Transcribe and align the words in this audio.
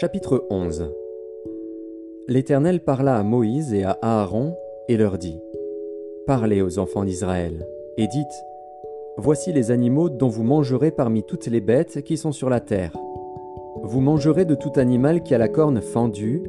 Chapitre 0.00 0.46
11 0.48 0.94
L'Éternel 2.26 2.80
parla 2.80 3.18
à 3.18 3.22
Moïse 3.22 3.74
et 3.74 3.84
à 3.84 3.98
Aaron 4.00 4.54
et 4.88 4.96
leur 4.96 5.18
dit 5.18 5.38
Parlez 6.26 6.62
aux 6.62 6.78
enfants 6.78 7.04
d'Israël, 7.04 7.66
et 7.98 8.06
dites 8.06 8.46
Voici 9.18 9.52
les 9.52 9.70
animaux 9.70 10.08
dont 10.08 10.28
vous 10.28 10.42
mangerez 10.42 10.90
parmi 10.90 11.22
toutes 11.22 11.48
les 11.48 11.60
bêtes 11.60 12.00
qui 12.00 12.16
sont 12.16 12.32
sur 12.32 12.48
la 12.48 12.60
terre. 12.60 12.96
Vous 13.82 14.00
mangerez 14.00 14.46
de 14.46 14.54
tout 14.54 14.72
animal 14.76 15.22
qui 15.22 15.34
a 15.34 15.38
la 15.38 15.48
corne 15.48 15.82
fendue, 15.82 16.44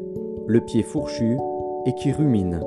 le 0.48 0.62
pied 0.62 0.82
fourchu, 0.82 1.36
et 1.86 1.94
qui 1.96 2.14
rumine. 2.14 2.62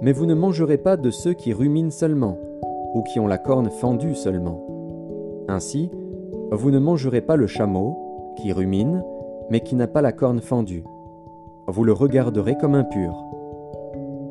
Mais 0.00 0.12
vous 0.12 0.26
ne 0.26 0.34
mangerez 0.34 0.78
pas 0.78 0.96
de 0.96 1.10
ceux 1.10 1.32
qui 1.32 1.52
ruminent 1.52 1.90
seulement, 1.90 2.38
ou 2.94 3.02
qui 3.02 3.18
ont 3.18 3.26
la 3.26 3.38
corne 3.38 3.68
fendue 3.68 4.14
seulement. 4.14 4.64
Ainsi, 5.48 5.90
vous 6.52 6.70
ne 6.70 6.78
mangerez 6.78 7.20
pas 7.20 7.34
le 7.34 7.48
chameau, 7.48 7.98
qui 8.36 8.52
rumine, 8.52 9.02
mais 9.50 9.60
qui 9.60 9.74
n'a 9.74 9.86
pas 9.86 10.02
la 10.02 10.12
corne 10.12 10.40
fendue. 10.40 10.84
Vous 11.68 11.84
le 11.84 11.92
regarderez 11.92 12.56
comme 12.56 12.74
impur. 12.74 13.14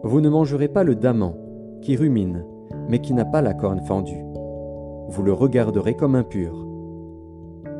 Vous 0.03 0.21
ne 0.21 0.29
mangerez 0.29 0.67
pas 0.67 0.83
le 0.83 0.95
daman, 0.95 1.33
qui 1.81 1.95
rumine, 1.95 2.45
mais 2.87 2.99
qui 2.99 3.13
n'a 3.13 3.25
pas 3.25 3.41
la 3.41 3.53
corne 3.53 3.81
fendue. 3.81 4.25
Vous 5.07 5.23
le 5.23 5.33
regarderez 5.33 5.95
comme 5.95 6.15
impur. 6.15 6.65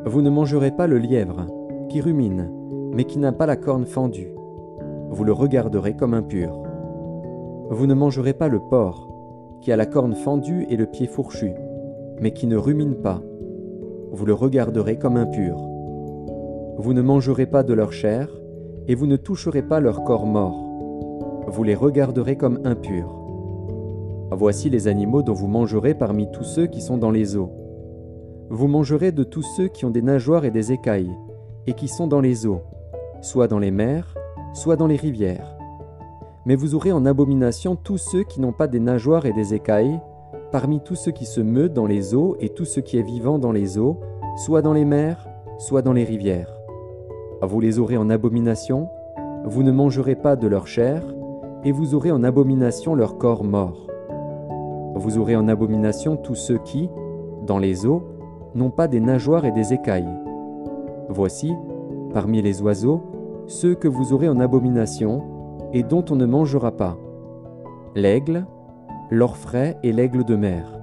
Vous 0.06 0.22
ne 0.22 0.30
mangerez 0.30 0.70
pas 0.70 0.86
le 0.86 0.98
lièvre, 0.98 1.46
qui 1.88 2.00
rumine, 2.00 2.50
mais 2.92 3.04
qui 3.04 3.18
n'a 3.18 3.32
pas 3.32 3.46
la 3.46 3.56
corne 3.56 3.86
fendue. 3.86 4.34
Vous 5.10 5.24
le 5.24 5.32
regarderez 5.32 5.94
comme 5.94 6.14
impur. 6.14 6.58
Vous 7.70 7.86
ne 7.86 7.94
mangerez 7.94 8.32
pas 8.34 8.48
le 8.48 8.60
porc, 8.60 9.08
qui 9.60 9.72
a 9.72 9.76
la 9.76 9.86
corne 9.86 10.14
fendue 10.14 10.66
et 10.68 10.76
le 10.76 10.86
pied 10.86 11.06
fourchu, 11.06 11.52
mais 12.20 12.32
qui 12.32 12.46
ne 12.46 12.56
rumine 12.56 12.96
pas. 12.96 13.20
Vous 14.10 14.26
le 14.26 14.34
regarderez 14.34 14.98
comme 14.98 15.16
impur. 15.16 15.71
Vous 16.78 16.94
ne 16.94 17.02
mangerez 17.02 17.46
pas 17.46 17.62
de 17.62 17.74
leur 17.74 17.92
chair, 17.92 18.28
et 18.88 18.94
vous 18.94 19.06
ne 19.06 19.16
toucherez 19.16 19.62
pas 19.62 19.78
leur 19.78 20.04
corps 20.04 20.26
mort. 20.26 20.64
Vous 21.46 21.62
les 21.64 21.74
regarderez 21.74 22.36
comme 22.36 22.60
impurs. 22.64 23.14
Voici 24.30 24.70
les 24.70 24.88
animaux 24.88 25.22
dont 25.22 25.34
vous 25.34 25.48
mangerez 25.48 25.94
parmi 25.94 26.30
tous 26.32 26.44
ceux 26.44 26.66
qui 26.66 26.80
sont 26.80 26.96
dans 26.96 27.10
les 27.10 27.36
eaux. 27.36 27.52
Vous 28.48 28.68
mangerez 28.68 29.12
de 29.12 29.22
tous 29.22 29.42
ceux 29.42 29.68
qui 29.68 29.84
ont 29.84 29.90
des 29.90 30.02
nageoires 30.02 30.46
et 30.46 30.50
des 30.50 30.72
écailles, 30.72 31.12
et 31.66 31.74
qui 31.74 31.88
sont 31.88 32.06
dans 32.06 32.20
les 32.20 32.46
eaux, 32.46 32.62
soit 33.20 33.48
dans 33.48 33.58
les 33.58 33.70
mers, 33.70 34.14
soit 34.54 34.76
dans 34.76 34.86
les 34.86 34.96
rivières. 34.96 35.54
Mais 36.46 36.56
vous 36.56 36.74
aurez 36.74 36.92
en 36.92 37.04
abomination 37.04 37.76
tous 37.76 37.98
ceux 37.98 38.24
qui 38.24 38.40
n'ont 38.40 38.52
pas 38.52 38.66
des 38.66 38.80
nageoires 38.80 39.26
et 39.26 39.32
des 39.32 39.52
écailles, 39.52 40.00
parmi 40.50 40.80
tous 40.80 40.96
ceux 40.96 41.12
qui 41.12 41.26
se 41.26 41.40
meuvent 41.40 41.72
dans 41.72 41.86
les 41.86 42.14
eaux 42.14 42.36
et 42.40 42.48
tout 42.48 42.64
ce 42.64 42.80
qui 42.80 42.98
est 42.98 43.02
vivant 43.02 43.38
dans 43.38 43.52
les 43.52 43.78
eaux, 43.78 44.00
soit 44.36 44.62
dans 44.62 44.72
les 44.72 44.86
mers, 44.86 45.28
soit 45.58 45.82
dans 45.82 45.92
les 45.92 46.04
rivières. 46.04 46.61
Vous 47.42 47.58
les 47.58 47.80
aurez 47.80 47.96
en 47.96 48.08
abomination, 48.08 48.88
vous 49.44 49.64
ne 49.64 49.72
mangerez 49.72 50.14
pas 50.14 50.36
de 50.36 50.46
leur 50.46 50.68
chair, 50.68 51.02
et 51.64 51.72
vous 51.72 51.96
aurez 51.96 52.12
en 52.12 52.22
abomination 52.22 52.94
leur 52.94 53.18
corps 53.18 53.42
mort. 53.42 53.88
Vous 54.94 55.18
aurez 55.18 55.34
en 55.34 55.48
abomination 55.48 56.16
tous 56.16 56.36
ceux 56.36 56.58
qui, 56.58 56.88
dans 57.44 57.58
les 57.58 57.84
eaux, 57.84 58.04
n'ont 58.54 58.70
pas 58.70 58.86
des 58.86 59.00
nageoires 59.00 59.44
et 59.44 59.50
des 59.50 59.72
écailles. 59.72 60.08
Voici, 61.08 61.52
parmi 62.14 62.40
les 62.42 62.62
oiseaux, 62.62 63.02
ceux 63.48 63.74
que 63.74 63.88
vous 63.88 64.12
aurez 64.12 64.28
en 64.28 64.38
abomination, 64.38 65.24
et 65.72 65.82
dont 65.82 66.04
on 66.10 66.16
ne 66.16 66.26
mangera 66.26 66.70
pas. 66.70 66.96
L'aigle, 67.96 68.46
l'orfraie 69.10 69.78
et 69.82 69.92
l'aigle 69.92 70.24
de 70.24 70.36
mer, 70.36 70.78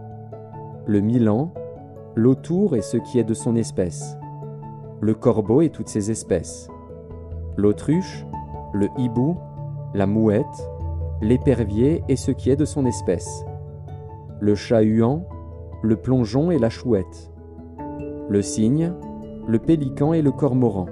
le 0.85 0.99
milan, 0.99 1.53
l'autour 2.15 2.75
et 2.75 2.81
ce 2.81 2.97
qui 2.97 3.17
est 3.17 3.23
de 3.23 3.33
son 3.33 3.55
espèce, 3.55 4.18
le 5.01 5.13
corbeau 5.13 5.61
et 5.61 5.69
toutes 5.69 5.87
ses 5.87 6.11
espèces, 6.11 6.69
l'autruche, 7.57 8.25
le 8.73 8.87
hibou, 8.97 9.37
la 9.93 10.05
mouette, 10.05 10.69
l'épervier 11.21 12.03
et 12.07 12.15
ce 12.15 12.31
qui 12.31 12.49
est 12.49 12.55
de 12.55 12.65
son 12.65 12.85
espèce, 12.85 13.45
le 14.39 14.55
chat-huant, 14.55 15.25
le 15.81 15.95
plongeon 15.95 16.51
et 16.51 16.59
la 16.59 16.69
chouette, 16.69 17.31
le 18.29 18.41
cygne, 18.41 18.93
le 19.47 19.59
pélican 19.59 20.13
et 20.13 20.21
le 20.21 20.31
cormoran, 20.31 20.87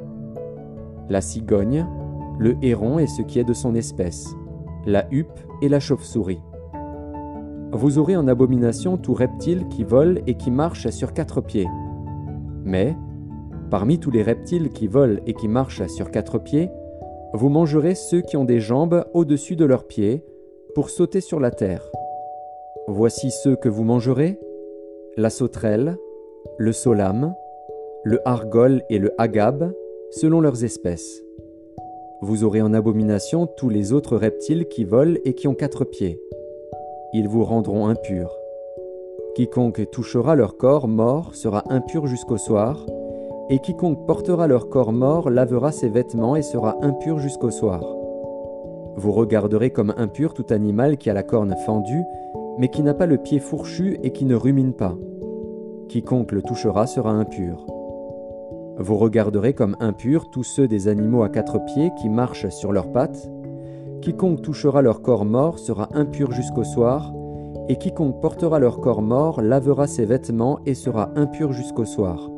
la 1.09 1.22
cigogne, 1.22 1.85
le 2.39 2.56
héron 2.62 3.00
et 3.00 3.07
ce 3.07 3.22
qui 3.22 3.39
est 3.39 3.44
de 3.44 3.53
son 3.53 3.75
espèce, 3.75 4.35
la 4.85 5.06
huppe 5.12 5.39
et 5.62 5.69
la 5.69 5.79
chauve-souris. 5.79 6.41
Vous 7.72 7.97
aurez 7.97 8.16
en 8.16 8.28
abomination 8.28 8.97
tout 8.97 9.13
reptile 9.13 9.68
qui 9.69 9.84
vole 9.84 10.22
et 10.25 10.35
qui 10.35 10.51
marche 10.51 10.89
sur 10.89 11.13
quatre 11.13 11.41
pieds. 11.41 11.68
Mais, 12.63 12.95
Parmi 13.69 14.00
tous 14.00 14.11
les 14.11 14.23
reptiles 14.23 14.69
qui 14.69 14.88
volent 14.88 15.19
et 15.25 15.33
qui 15.33 15.47
marchent 15.47 15.85
sur 15.88 16.09
quatre 16.09 16.39
pieds, 16.39 16.69
vous 17.33 17.50
mangerez 17.50 17.95
ceux 17.95 18.22
qui 18.22 18.38
ont 18.38 18.45
des 18.45 18.61
jambes 18.61 19.05
au-dessus 19.13 19.57
de 19.57 19.66
leurs 19.66 19.85
pieds 19.85 20.23
pour 20.73 20.89
sauter 20.89 21.19
sur 21.19 21.39
la 21.39 21.51
terre. 21.51 21.83
Voici 22.88 23.31
ceux 23.31 23.57
que 23.57 23.67
vous 23.67 23.83
mangerez 23.83 24.39
la 25.17 25.29
sauterelle, 25.29 25.97
le 26.57 26.72
solame, 26.72 27.35
le 28.03 28.25
argol 28.25 28.83
et 28.89 29.00
le 29.00 29.11
agab, 29.17 29.73
selon 30.11 30.39
leurs 30.39 30.63
espèces. 30.63 31.22
Vous 32.22 32.45
aurez 32.45 32.61
en 32.61 32.73
abomination 32.73 33.47
tous 33.47 33.67
les 33.67 33.91
autres 33.91 34.16
reptiles 34.16 34.67
qui 34.69 34.85
volent 34.85 35.17
et 35.25 35.33
qui 35.33 35.47
ont 35.47 35.56
quatre 35.56 35.83
pieds. 35.83 36.22
Ils 37.13 37.27
vous 37.27 37.44
rendront 37.44 37.88
impurs. 37.88 38.33
Quiconque 39.35 39.89
touchera 39.91 40.35
leur 40.35 40.57
corps 40.57 40.88
mort 40.88 41.35
sera 41.35 41.63
impur 41.72 42.07
jusqu'au 42.07 42.38
soir, 42.38 42.85
et 43.50 43.59
quiconque 43.59 44.06
portera 44.06 44.47
leur 44.47 44.69
corps 44.69 44.91
mort 44.91 45.30
lavera 45.30 45.72
ses 45.72 45.90
vêtements 45.90 46.35
et 46.35 46.41
sera 46.41 46.78
impur 46.81 47.19
jusqu'au 47.19 47.50
soir. 47.50 47.81
Vous 48.97 49.12
regarderez 49.12 49.69
comme 49.69 49.94
impur 49.96 50.34
tout 50.34 50.46
animal 50.50 50.97
qui 50.97 51.09
a 51.09 51.13
la 51.13 51.24
corne 51.24 51.56
fendue, 51.66 52.03
mais 52.57 52.68
qui 52.68 52.81
n'a 52.81 52.94
pas 52.94 53.06
le 53.06 53.18
pied 53.18 53.40
fourchu 53.40 54.00
et 54.03 54.12
qui 54.12 54.25
ne 54.25 54.36
rumine 54.36 54.74
pas. 54.74 54.96
Quiconque 55.88 56.31
le 56.31 56.41
touchera 56.41 56.88
sera 56.88 57.12
impur. 57.12 57.66
Vous 58.80 58.97
regarderez 58.97 59.53
comme 59.53 59.78
impurs 59.80 60.30
tous 60.30 60.44
ceux 60.44 60.68
des 60.68 60.88
animaux 60.88 61.24
à 61.24 61.30
quatre 61.30 61.63
pieds 61.66 61.91
qui 62.02 62.09
marchent 62.09 62.50
sur 62.50 62.74
leurs 62.74 62.91
pattes. 62.91 63.31
Quiconque 64.02 64.41
touchera 64.41 64.81
leur 64.81 65.02
corps 65.02 65.25
mort 65.25 65.57
sera 65.57 65.90
impur 65.94 66.31
jusqu'au 66.31 66.63
soir, 66.63 67.13
et 67.69 67.78
quiconque 67.78 68.22
portera 68.22 68.59
leur 68.59 68.81
corps 68.81 69.02
mort 69.02 69.41
lavera 69.41 69.88
ses 69.88 70.06
vêtements 70.06 70.59
et 70.66 70.74
sera 70.74 71.12
impur 71.16 71.53
jusqu'au 71.53 71.86
soir 71.86 72.30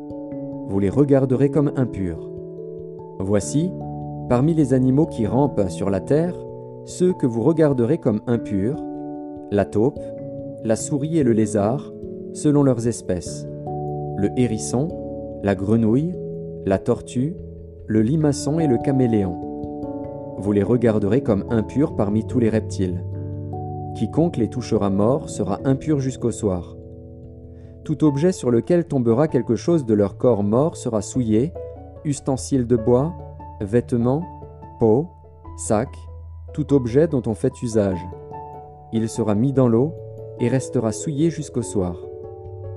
vous 0.70 0.78
les 0.78 0.88
regarderez 0.88 1.50
comme 1.50 1.72
impurs. 1.74 2.30
Voici, 3.18 3.72
parmi 4.28 4.54
les 4.54 4.72
animaux 4.72 5.06
qui 5.06 5.26
rampent 5.26 5.68
sur 5.68 5.90
la 5.90 5.98
terre, 5.98 6.36
ceux 6.84 7.12
que 7.12 7.26
vous 7.26 7.42
regarderez 7.42 7.98
comme 7.98 8.20
impurs, 8.28 8.80
la 9.50 9.64
taupe, 9.64 9.98
la 10.62 10.76
souris 10.76 11.18
et 11.18 11.24
le 11.24 11.32
lézard, 11.32 11.92
selon 12.34 12.62
leurs 12.62 12.86
espèces, 12.86 13.48
le 14.16 14.30
hérisson, 14.36 15.40
la 15.42 15.56
grenouille, 15.56 16.14
la 16.64 16.78
tortue, 16.78 17.34
le 17.88 18.02
limaçon 18.02 18.60
et 18.60 18.68
le 18.68 18.78
caméléon. 18.78 20.36
Vous 20.38 20.52
les 20.52 20.62
regarderez 20.62 21.22
comme 21.22 21.46
impurs 21.50 21.96
parmi 21.96 22.24
tous 22.24 22.38
les 22.38 22.48
reptiles. 22.48 23.02
Quiconque 23.96 24.36
les 24.36 24.48
touchera 24.48 24.88
mort 24.88 25.30
sera 25.30 25.58
impur 25.64 25.98
jusqu'au 25.98 26.30
soir. 26.30 26.76
Tout 27.84 28.04
objet 28.04 28.32
sur 28.32 28.50
lequel 28.50 28.84
tombera 28.84 29.28
quelque 29.28 29.56
chose 29.56 29.86
de 29.86 29.94
leur 29.94 30.18
corps 30.18 30.42
mort 30.42 30.76
sera 30.76 31.02
souillé, 31.02 31.52
ustensiles 32.04 32.66
de 32.66 32.76
bois, 32.76 33.14
vêtements, 33.60 34.22
peau, 34.78 35.08
sac, 35.56 35.88
tout 36.52 36.74
objet 36.74 37.08
dont 37.08 37.22
on 37.26 37.34
fait 37.34 37.62
usage. 37.62 38.04
Il 38.92 39.08
sera 39.08 39.34
mis 39.34 39.52
dans 39.52 39.68
l'eau 39.68 39.94
et 40.40 40.48
restera 40.48 40.92
souillé 40.92 41.30
jusqu'au 41.30 41.62
soir. 41.62 41.96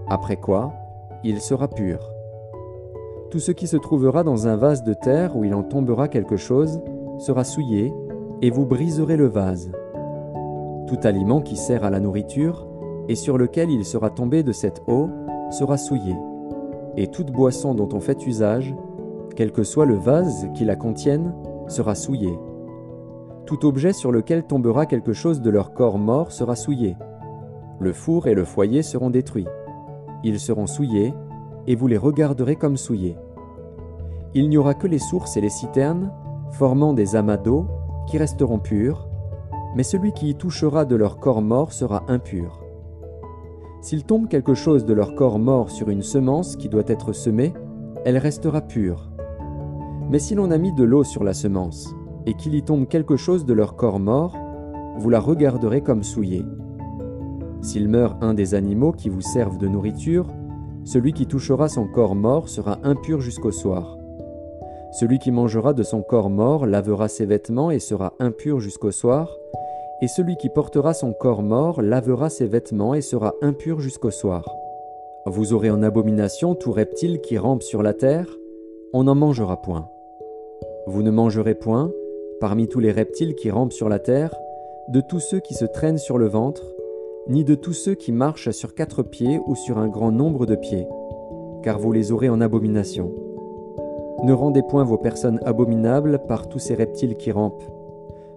Après 0.08 0.38
quoi, 0.38 0.74
il 1.24 1.42
sera 1.42 1.68
pur. 1.68 2.00
Tout 3.30 3.40
ce 3.40 3.52
qui 3.52 3.68
se 3.68 3.78
trouvera 3.78 4.24
dans 4.24 4.48
un 4.48 4.56
vase 4.56 4.84
de 4.84 4.94
terre 4.94 5.36
où 5.36 5.44
il 5.44 5.56
en 5.56 5.64
tombera 5.64 6.08
quelque 6.08 6.38
chose 6.38 6.82
sera 7.20 7.44
souillé, 7.44 7.94
et 8.42 8.50
vous 8.50 8.66
briserez 8.66 9.16
le 9.16 9.28
vase. 9.28 9.72
Tout 10.88 11.00
aliment 11.04 11.42
qui 11.42 11.56
sert 11.56 11.84
à 11.84 11.90
la 11.90 12.00
nourriture 12.00 12.68
et 13.10 13.16
sur 13.16 13.38
lequel 13.38 13.70
il 13.70 13.86
sera 13.86 14.10
tombé 14.10 14.44
de 14.44 14.52
cette 14.52 14.82
eau 14.88 15.10
sera 15.52 15.78
souillé, 15.78 16.16
et 16.98 17.08
toute 17.08 17.32
boisson 17.32 17.74
dont 17.74 17.90
on 17.94 18.00
fait 18.00 18.26
usage, 18.26 18.74
quel 19.36 19.52
que 19.52 19.64
soit 19.64 19.86
le 19.86 19.96
vase 19.96 20.48
qui 20.54 20.66
la 20.66 20.76
contienne, 20.76 21.34
sera 21.68 21.96
souillé. 21.96 22.38
Tout 23.46 23.66
objet 23.66 23.94
sur 23.94 24.12
lequel 24.12 24.44
tombera 24.44 24.86
quelque 24.86 25.14
chose 25.14 25.42
de 25.42 25.50
leur 25.50 25.74
corps 25.74 25.98
mort 25.98 26.32
sera 26.32 26.56
souillé. 26.56 26.96
Le 27.80 27.92
four 27.92 28.28
et 28.28 28.36
le 28.36 28.46
foyer 28.46 28.84
seront 28.84 29.10
détruits. 29.10 29.48
Ils 30.24 30.40
seront 30.40 30.68
souillés, 30.68 31.14
et 31.68 31.76
vous 31.76 31.88
les 31.88 31.98
regarderez 31.98 32.56
comme 32.56 32.78
souillés. 32.78 33.18
Il 34.34 34.50
n'y 34.50 34.58
aura 34.58 34.74
que 34.74 34.88
les 34.88 35.00
sources 35.00 35.36
et 35.38 35.42
les 35.42 35.50
citernes, 35.50 36.12
formant 36.52 36.94
des 36.94 37.16
amas 37.16 37.38
d'eau, 37.38 37.68
qui 38.08 38.18
resteront 38.18 38.60
purs, 38.60 39.08
mais 39.76 39.84
celui 39.84 40.14
qui 40.14 40.30
y 40.30 40.36
touchera 40.36 40.86
de 40.86 40.96
leur 40.96 41.20
corps 41.20 41.42
mort 41.42 41.74
sera 41.74 42.04
impur. 42.08 42.63
S'il 43.84 44.06
tombe 44.06 44.30
quelque 44.30 44.54
chose 44.54 44.86
de 44.86 44.94
leur 44.94 45.14
corps 45.14 45.40
mort 45.40 45.70
sur 45.70 45.90
une 45.90 46.04
semence 46.04 46.56
qui 46.56 46.70
doit 46.70 46.88
être 46.88 47.12
semée, 47.12 47.54
elle 48.06 48.18
restera 48.18 48.62
pure. 48.62 49.12
Mais 50.10 50.20
si 50.20 50.36
l'on 50.36 50.52
a 50.52 50.58
mis 50.58 50.72
de 50.72 50.86
l'eau 50.86 51.04
sur 51.04 51.26
la 51.26 51.34
semence, 51.34 51.94
et 52.26 52.34
qu'il 52.34 52.56
y 52.56 52.64
tombe 52.64 52.88
quelque 52.88 53.18
chose 53.18 53.46
de 53.46 53.52
leur 53.52 53.76
corps 53.76 54.00
mort, 54.00 54.38
vous 54.98 55.10
la 55.10 55.20
regarderez 55.20 55.82
comme 55.82 56.02
souillée. 56.02 56.46
S'il 57.62 57.90
meurt 57.90 58.24
un 58.24 58.34
des 58.34 58.56
animaux 58.56 58.94
qui 58.94 59.10
vous 59.10 59.20
servent 59.20 59.58
de 59.58 59.68
nourriture, 59.68 60.28
celui 60.86 61.12
qui 61.12 61.26
touchera 61.26 61.68
son 61.68 61.86
corps 61.86 62.16
mort 62.16 62.48
sera 62.48 62.80
impur 62.84 63.20
jusqu'au 63.20 63.52
soir. 63.52 63.98
Celui 64.94 65.20
qui 65.20 65.32
mangera 65.32 65.74
de 65.74 65.84
son 65.84 66.04
corps 66.04 66.30
mort 66.30 66.68
lavera 66.68 67.10
ses 67.10 67.26
vêtements 67.26 67.70
et 67.70 67.80
sera 67.80 68.14
impur 68.20 68.62
jusqu'au 68.62 68.92
soir, 68.92 69.36
et 70.04 70.08
celui 70.10 70.36
qui 70.36 70.50
portera 70.50 70.94
son 70.94 71.14
corps 71.14 71.42
mort 71.42 71.82
lavera 71.82 72.30
ses 72.30 72.46
vêtements 72.46 72.94
et 72.94 73.00
sera 73.00 73.36
impur 73.42 73.80
jusqu'au 73.80 74.12
soir. 74.12 74.54
Vous 75.26 75.54
aurez 75.54 75.70
en 75.70 75.82
abomination 75.82 76.56
tout 76.56 76.74
reptile 76.74 77.22
qui 77.22 77.38
rampe 77.38 77.64
sur 77.64 77.82
la 77.82 77.94
terre, 77.94 78.28
on 78.92 79.06
n'en 79.06 79.16
mangera 79.16 79.62
point. 79.62 79.88
Vous 80.88 81.04
ne 81.04 81.10
mangerez 81.10 81.56
point, 81.56 81.90
parmi 82.42 82.68
tous 82.68 82.82
les 82.82 82.92
reptiles 82.92 83.34
qui 83.34 83.50
rampent 83.50 83.72
sur 83.72 83.88
la 83.88 83.98
terre, 83.98 84.36
de 84.90 85.00
tous 85.00 85.22
ceux 85.22 85.40
qui 85.40 85.54
se 85.54 85.64
traînent 85.64 85.98
sur 85.98 86.18
le 86.18 86.28
ventre, 86.28 86.76
ni 87.30 87.46
de 87.46 87.56
tous 87.56 87.72
ceux 87.72 87.96
qui 87.96 88.12
marchent 88.12 88.52
sur 88.52 88.76
quatre 88.76 89.04
pieds 89.04 89.40
ou 89.48 89.56
sur 89.56 89.78
un 89.78 89.88
grand 89.88 90.12
nombre 90.12 90.46
de 90.46 90.56
pieds, 90.56 90.86
car 91.62 91.80
vous 91.80 91.94
les 91.94 92.12
aurez 92.12 92.28
en 92.28 92.42
abomination. 92.42 93.10
Ne 94.26 94.34
rendez 94.34 94.64
point 94.64 94.84
vos 94.84 94.98
personnes 94.98 95.40
abominables 95.46 96.20
par 96.28 96.50
tous 96.50 96.60
ces 96.60 96.76
reptiles 96.76 97.16
qui 97.16 97.32
rampent. 97.32 97.64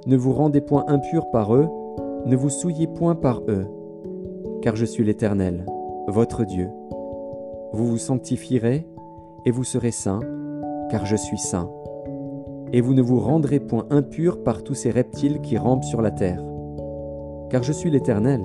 Ne 0.06 0.16
vous 0.16 0.32
rendez 0.32 0.60
point 0.60 0.84
impurs 0.88 1.30
par 1.30 1.54
eux, 1.54 1.68
ne 2.26 2.36
vous 2.36 2.50
souillez 2.50 2.86
point 2.86 3.14
par 3.14 3.42
eux, 3.48 3.66
car 4.62 4.76
je 4.76 4.84
suis 4.84 5.04
l'Éternel, 5.04 5.66
votre 6.08 6.44
Dieu. 6.44 6.68
Vous 7.72 7.86
vous 7.86 7.98
sanctifierez, 7.98 8.86
et 9.44 9.50
vous 9.50 9.64
serez 9.64 9.90
saints, 9.90 10.20
car 10.90 11.06
je 11.06 11.16
suis 11.16 11.38
saint. 11.38 11.70
Et 12.72 12.80
vous 12.80 12.94
ne 12.94 13.02
vous 13.02 13.20
rendrez 13.20 13.60
point 13.60 13.86
impurs 13.90 14.42
par 14.42 14.62
tous 14.62 14.74
ces 14.74 14.90
reptiles 14.90 15.40
qui 15.40 15.56
rampent 15.56 15.84
sur 15.84 16.02
la 16.02 16.10
terre. 16.10 16.42
Car 17.50 17.62
je 17.62 17.72
suis 17.72 17.90
l'Éternel, 17.90 18.44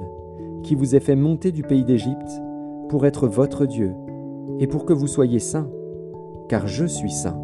qui 0.63 0.75
vous 0.75 0.95
ai 0.95 0.99
fait 0.99 1.15
monter 1.15 1.51
du 1.51 1.63
pays 1.63 1.83
d'Égypte, 1.83 2.41
pour 2.89 3.05
être 3.05 3.27
votre 3.27 3.65
Dieu, 3.65 3.93
et 4.59 4.67
pour 4.67 4.85
que 4.85 4.93
vous 4.93 5.07
soyez 5.07 5.39
saints 5.39 5.69
car 6.51 6.67
je 6.67 6.85
suis 6.85 7.11
saint. 7.11 7.39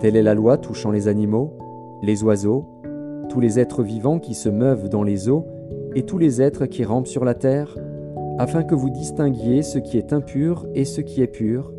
Telle 0.00 0.16
est 0.16 0.22
la 0.22 0.34
loi 0.34 0.58
touchant 0.58 0.90
les 0.90 1.06
animaux, 1.06 1.52
les 2.02 2.24
oiseaux, 2.24 2.64
tous 3.28 3.40
les 3.40 3.58
êtres 3.58 3.82
vivants 3.82 4.18
qui 4.18 4.34
se 4.34 4.48
meuvent 4.48 4.88
dans 4.88 5.02
les 5.02 5.28
eaux, 5.28 5.46
et 5.94 6.02
tous 6.02 6.18
les 6.18 6.42
êtres 6.42 6.66
qui 6.66 6.84
rampent 6.84 7.06
sur 7.06 7.24
la 7.24 7.34
terre, 7.34 7.76
afin 8.38 8.62
que 8.62 8.74
vous 8.74 8.90
distinguiez 8.90 9.62
ce 9.62 9.78
qui 9.78 9.98
est 9.98 10.12
impur 10.12 10.66
et 10.74 10.84
ce 10.84 11.00
qui 11.00 11.22
est 11.22 11.26
pur, 11.26 11.72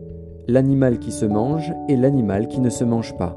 l'animal 0.48 1.00
qui 1.00 1.12
se 1.12 1.26
mange 1.26 1.74
et 1.88 1.96
l'animal 1.96 2.48
qui 2.48 2.60
ne 2.60 2.70
se 2.70 2.84
mange 2.84 3.16
pas. 3.18 3.36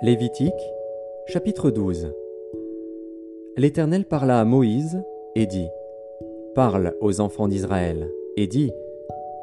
Lévitique, 0.00 0.54
chapitre 1.26 1.70
12 1.70 2.14
L'Éternel 3.56 4.04
parla 4.04 4.40
à 4.40 4.44
Moïse 4.44 5.02
et 5.34 5.46
dit, 5.46 5.68
Parle 6.58 6.96
aux 7.00 7.20
enfants 7.20 7.46
d'Israël 7.46 8.10
et 8.36 8.48
dis, 8.48 8.72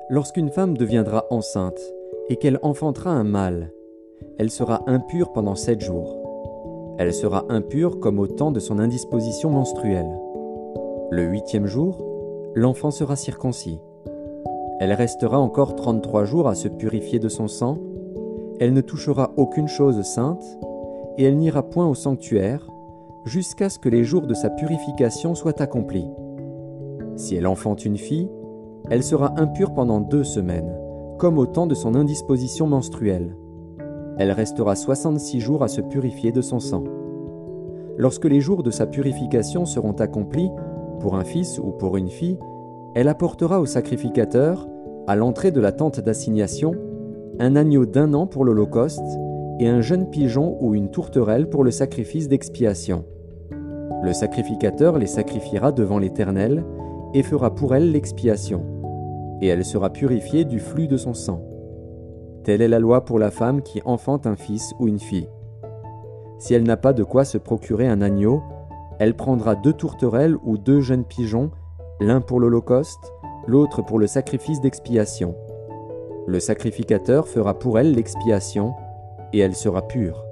Lorsqu'une 0.09 0.49
femme 0.49 0.75
deviendra 0.75 1.27
enceinte 1.29 1.79
et 2.27 2.35
qu'elle 2.35 2.59
enfantera 2.61 3.09
un 3.09 3.23
mâle, 3.23 3.71
elle 4.37 4.51
sera 4.51 4.83
impure 4.85 5.31
pendant 5.31 5.55
sept 5.55 5.79
jours. 5.79 6.97
Elle 6.99 7.13
sera 7.13 7.45
impure 7.47 8.01
comme 8.01 8.19
au 8.19 8.27
temps 8.27 8.51
de 8.51 8.59
son 8.59 8.79
indisposition 8.79 9.49
menstruelle. 9.49 10.11
Le 11.09 11.23
huitième 11.23 11.67
jour, 11.67 12.05
l'enfant 12.53 12.91
sera 12.91 13.15
circoncis. 13.15 13.79
Elle 14.81 14.91
restera 14.91 15.39
encore 15.39 15.75
trente-trois 15.75 16.25
jours 16.25 16.49
à 16.49 16.55
se 16.55 16.67
purifier 16.67 17.19
de 17.19 17.29
son 17.29 17.47
sang, 17.47 17.77
elle 18.59 18.73
ne 18.73 18.81
touchera 18.81 19.31
aucune 19.37 19.69
chose 19.69 20.01
sainte, 20.01 20.43
et 21.17 21.23
elle 21.23 21.37
n'ira 21.37 21.63
point 21.63 21.87
au 21.87 21.95
sanctuaire, 21.95 22.69
jusqu'à 23.23 23.69
ce 23.69 23.79
que 23.79 23.87
les 23.87 24.03
jours 24.03 24.27
de 24.27 24.33
sa 24.33 24.49
purification 24.49 25.33
soient 25.33 25.61
accomplis. 25.61 26.09
Si 27.15 27.35
elle 27.35 27.47
enfante 27.47 27.85
une 27.85 27.97
fille, 27.97 28.29
elle 28.89 29.03
sera 29.03 29.39
impure 29.39 29.73
pendant 29.73 29.99
deux 29.99 30.23
semaines, 30.23 30.77
comme 31.17 31.37
au 31.37 31.45
temps 31.45 31.67
de 31.67 31.75
son 31.75 31.95
indisposition 31.95 32.67
menstruelle. 32.67 33.35
Elle 34.17 34.31
restera 34.31 34.75
66 34.75 35.39
jours 35.39 35.63
à 35.63 35.67
se 35.67 35.81
purifier 35.81 36.31
de 36.31 36.41
son 36.41 36.59
sang. 36.59 36.83
Lorsque 37.97 38.25
les 38.25 38.41
jours 38.41 38.63
de 38.63 38.71
sa 38.71 38.85
purification 38.85 39.65
seront 39.65 39.93
accomplis, 39.93 40.51
pour 40.99 41.15
un 41.15 41.23
fils 41.23 41.59
ou 41.59 41.71
pour 41.71 41.97
une 41.97 42.09
fille, 42.09 42.39
elle 42.95 43.07
apportera 43.07 43.59
au 43.59 43.65
sacrificateur, 43.65 44.67
à 45.07 45.15
l'entrée 45.15 45.51
de 45.51 45.61
la 45.61 45.71
tente 45.71 45.99
d'assignation, 45.99 46.75
un 47.39 47.55
agneau 47.55 47.85
d'un 47.85 48.13
an 48.13 48.27
pour 48.27 48.45
l'Holocauste 48.45 49.19
et 49.59 49.67
un 49.67 49.81
jeune 49.81 50.09
pigeon 50.09 50.57
ou 50.61 50.75
une 50.75 50.89
tourterelle 50.89 51.49
pour 51.49 51.63
le 51.63 51.71
sacrifice 51.71 52.27
d'expiation. 52.27 53.05
Le 54.03 54.13
sacrificateur 54.13 54.97
les 54.97 55.07
sacrifiera 55.07 55.71
devant 55.71 55.99
l'Éternel 55.99 56.63
et 57.15 57.23
fera 57.23 57.55
pour 57.55 57.73
elle 57.73 57.93
l'expiation, 57.93 58.61
et 59.41 59.47
elle 59.47 59.63
sera 59.63 59.89
purifiée 59.89 60.43
du 60.43 60.59
flux 60.59 60.89
de 60.89 60.97
son 60.97 61.13
sang. 61.13 61.41
Telle 62.43 62.61
est 62.61 62.67
la 62.67 62.77
loi 62.77 63.05
pour 63.05 63.19
la 63.19 63.31
femme 63.31 63.61
qui 63.61 63.81
enfante 63.85 64.27
un 64.27 64.35
fils 64.35 64.73
ou 64.79 64.89
une 64.89 64.99
fille. 64.99 65.29
Si 66.39 66.53
elle 66.53 66.63
n'a 66.63 66.75
pas 66.75 66.91
de 66.91 67.05
quoi 67.05 67.23
se 67.23 67.37
procurer 67.37 67.87
un 67.87 68.01
agneau, 68.01 68.43
elle 68.99 69.15
prendra 69.15 69.55
deux 69.55 69.71
tourterelles 69.71 70.35
ou 70.43 70.57
deux 70.57 70.81
jeunes 70.81 71.05
pigeons, 71.05 71.51
l'un 72.01 72.19
pour 72.19 72.41
l'Holocauste, 72.41 73.13
l'autre 73.47 73.81
pour 73.81 73.97
le 73.97 74.07
sacrifice 74.07 74.59
d'expiation. 74.59 75.35
Le 76.27 76.41
sacrificateur 76.41 77.29
fera 77.29 77.57
pour 77.57 77.79
elle 77.79 77.93
l'expiation, 77.93 78.73
et 79.31 79.39
elle 79.39 79.55
sera 79.55 79.87
pure. 79.87 80.25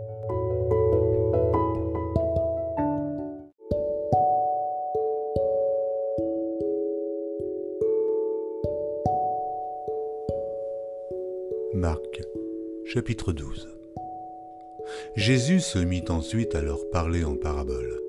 Chapitre 13.03 13.33
12 13.33 13.67
Jésus 15.17 15.59
se 15.59 15.77
mit 15.77 16.05
ensuite 16.07 16.55
à 16.55 16.61
leur 16.61 16.89
parler 16.89 17.25
en 17.25 17.35
parabole. 17.35 17.99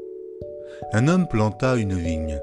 Un 0.93 1.09
homme 1.09 1.27
planta 1.27 1.75
une 1.75 1.97
vigne. 1.97 2.39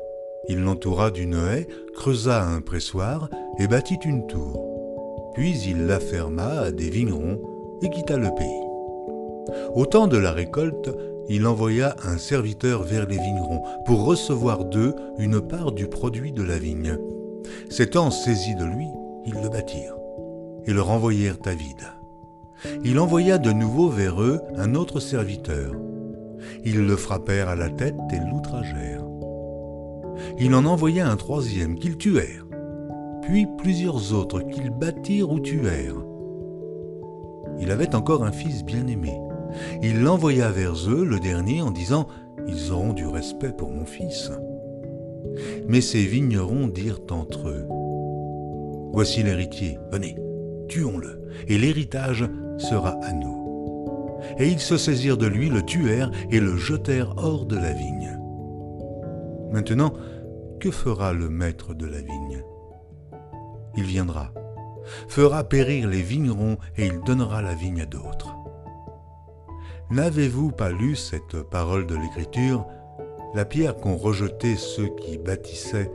Il 0.50 0.60
l'entoura 0.60 1.12
d'une 1.12 1.36
haie, 1.36 1.66
creusa 1.94 2.44
un 2.44 2.60
pressoir 2.60 3.30
et 3.58 3.68
bâtit 3.68 4.00
une 4.04 4.28
tour. 4.28 5.32
Puis 5.34 5.62
il 5.66 5.86
la 5.86 6.02
ferma 6.02 6.60
à 6.60 6.72
des 6.72 6.90
vignerons 6.90 7.40
et 7.84 7.90
quitta 7.90 8.18
le 8.18 8.36
pays. 8.36 9.56
Au 9.74 9.86
temps 9.86 10.08
de 10.08 10.18
la 10.18 10.34
récolte, 10.34 10.90
il 11.30 11.48
envoya 11.48 11.96
un 12.04 12.18
serviteur 12.18 12.84
vers 12.84 13.08
les 13.08 13.18
vignerons 13.18 13.64
pour 13.86 14.04
recevoir 14.04 14.66
d'eux 14.66 14.94
une 15.20 15.40
part 15.40 15.72
du 15.72 15.88
produit 15.88 16.34
de 16.34 16.44
la 16.44 16.58
vigne. 16.58 16.98
S'étant 17.70 18.12
saisi 18.12 18.56
de 18.56 18.66
lui, 18.66 18.88
ils 19.26 19.42
le 19.42 19.48
bâtirent 19.48 19.96
et 20.66 20.74
le 20.74 20.82
renvoyèrent 20.82 21.40
à 21.46 21.54
vide. 21.54 22.01
Il 22.84 23.00
envoya 23.00 23.38
de 23.38 23.52
nouveau 23.52 23.90
vers 23.90 24.22
eux 24.22 24.40
un 24.56 24.76
autre 24.76 25.00
serviteur. 25.00 25.74
Ils 26.64 26.86
le 26.86 26.96
frappèrent 26.96 27.50
à 27.50 27.56
la 27.56 27.70
tête 27.70 27.96
et 28.12 28.20
l'outragèrent. 28.20 29.06
Il 30.40 30.54
en 30.54 30.66
envoya 30.66 31.10
un 31.10 31.16
troisième 31.16 31.78
qu'ils 31.80 31.98
tuèrent, 31.98 32.46
puis 33.24 33.48
plusieurs 33.58 34.14
autres 34.14 34.42
qu'ils 34.42 34.70
battirent 34.70 35.32
ou 35.32 35.40
tuèrent. 35.40 36.06
Il 37.60 37.72
avait 37.72 37.96
encore 37.96 38.24
un 38.24 38.32
fils 38.32 38.64
bien-aimé. 38.64 39.14
Il 39.82 40.02
l'envoya 40.02 40.52
vers 40.52 40.76
eux, 40.90 41.04
le 41.04 41.20
dernier, 41.20 41.62
en 41.62 41.72
disant 41.72 42.08
Ils 42.48 42.72
auront 42.72 42.94
du 42.94 43.06
respect 43.06 43.52
pour 43.52 43.72
mon 43.72 43.86
fils. 43.86 44.32
Mais 45.68 45.82
ces 45.82 46.06
vignerons 46.06 46.68
dirent 46.68 47.02
entre 47.10 47.50
eux 47.50 47.68
Voici 48.94 49.24
l'héritier, 49.24 49.78
venez, 49.92 50.18
tuons-le, 50.68 51.22
et 51.48 51.58
l'héritage 51.58 52.26
sera 52.58 52.98
à 53.04 53.14
nous. 53.14 54.20
Et 54.38 54.48
ils 54.48 54.60
se 54.60 54.78
saisirent 54.78 55.18
de 55.18 55.28
lui, 55.28 55.50
le 55.50 55.64
tuèrent 55.64 56.12
et 56.30 56.40
le 56.40 56.58
jetèrent 56.58 57.14
hors 57.18 57.46
de 57.46 57.56
la 57.56 57.72
vigne. 57.72 58.18
Maintenant, 59.52 59.94
que 60.60 60.72
fera 60.72 61.14
le 61.14 61.30
maître 61.30 61.74
de 61.74 61.86
la 61.86 62.00
vigne? 62.00 62.44
Il 63.76 63.84
viendra, 63.84 64.32
fera 65.08 65.44
périr 65.44 65.88
les 65.88 66.02
vignerons 66.02 66.58
et 66.78 66.86
il 66.86 67.02
donnera 67.02 67.42
la 67.42 67.56
vigne 67.56 67.82
à 67.82 67.86
d'autres. 67.86 68.36
N'avez-vous 69.90 70.52
pas 70.52 70.72
lu 70.72 70.96
cette 70.96 71.42
parole 71.42 71.88
de 71.88 71.96
l'Écriture? 71.96 72.66
La 73.34 73.46
pierre 73.46 73.76
qu'ont 73.78 73.98
rejetée 73.98 74.56
ceux 74.56 74.90
qui 74.96 75.18
bâtissaient 75.18 75.92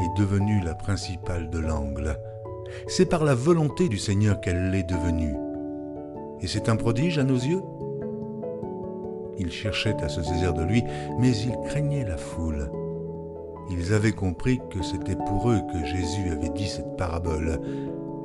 est 0.00 0.18
devenue 0.18 0.60
la 0.64 0.74
principale 0.74 1.50
de 1.50 1.58
l'angle 1.58 2.16
c'est 2.86 3.06
par 3.06 3.24
la 3.24 3.34
volonté 3.34 3.88
du 3.88 3.98
Seigneur 3.98 4.40
qu'elle 4.40 4.70
l'est 4.70 4.82
devenue. 4.82 5.34
Et 6.42 6.48
c'est 6.48 6.68
un 6.68 6.76
prodige 6.76 7.18
à 7.18 7.24
nos 7.24 7.36
yeux 7.36 7.62
Ils 9.38 9.52
cherchaient 9.52 10.02
à 10.02 10.08
se 10.08 10.22
saisir 10.22 10.52
de 10.52 10.62
lui, 10.62 10.82
mais 11.18 11.30
ils 11.30 11.56
craignaient 11.66 12.04
la 12.04 12.16
foule. 12.16 12.70
Ils 13.70 13.94
avaient 13.94 14.12
compris 14.12 14.60
que 14.70 14.82
c'était 14.82 15.16
pour 15.16 15.50
eux 15.50 15.60
que 15.72 15.84
Jésus 15.84 16.30
avait 16.30 16.50
dit 16.50 16.68
cette 16.68 16.96
parabole, 16.96 17.60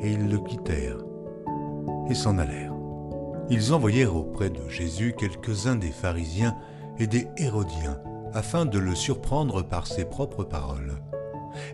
et 0.02 0.12
ils 0.12 0.30
le 0.30 0.40
quittèrent 0.40 1.04
et 2.10 2.16
s'en 2.16 2.38
allèrent. 2.38 2.74
Ils 3.50 3.74
envoyèrent 3.74 4.16
auprès 4.16 4.50
de 4.50 4.68
Jésus 4.68 5.14
quelques-uns 5.18 5.76
des 5.76 5.92
pharisiens 5.92 6.56
et 6.98 7.08
des 7.08 7.28
hérodiens, 7.38 8.00
afin 8.34 8.66
de 8.66 8.80
le 8.80 8.96
surprendre 8.96 9.62
par 9.62 9.88
ses 9.88 10.06
propres 10.06 10.44
paroles. 10.44 11.02